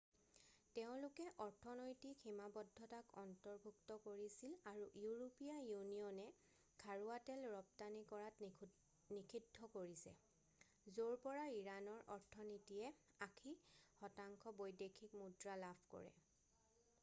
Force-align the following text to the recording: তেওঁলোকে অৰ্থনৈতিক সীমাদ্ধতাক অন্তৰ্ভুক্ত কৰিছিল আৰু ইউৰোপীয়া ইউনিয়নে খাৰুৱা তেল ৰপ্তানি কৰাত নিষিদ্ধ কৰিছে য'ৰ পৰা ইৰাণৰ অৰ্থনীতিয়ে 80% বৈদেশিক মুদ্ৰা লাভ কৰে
তেওঁলোকে 0.75 1.25
অৰ্থনৈতিক 1.43 2.15
সীমাদ্ধতাক 2.21 3.11
অন্তৰ্ভুক্ত 3.23 3.97
কৰিছিল 4.05 4.55
আৰু 4.71 4.87
ইউৰোপীয়া 5.01 5.53
ইউনিয়নে 5.65 6.25
খাৰুৱা 6.85 7.19
তেল 7.29 7.45
ৰপ্তানি 7.53 8.01
কৰাত 8.13 8.49
নিষিদ্ধ 9.17 9.69
কৰিছে 9.77 10.15
য'ৰ 11.01 11.21
পৰা 11.29 11.45
ইৰাণৰ 11.59 12.01
অৰ্থনীতিয়ে 12.19 12.91
80% 13.29 14.51
বৈদেশিক 14.65 15.21
মুদ্ৰা 15.23 15.61
লাভ 15.69 15.87
কৰে 15.97 16.11